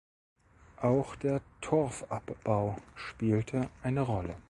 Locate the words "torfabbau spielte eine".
1.61-4.01